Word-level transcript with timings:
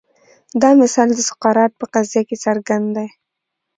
دا 0.61 0.69
مثال 0.81 1.09
د 1.15 1.19
سقراط 1.29 1.71
په 1.79 1.85
قضیه 1.93 2.21
کې 2.27 2.37
څرګند 2.45 2.87
دی. 2.95 3.07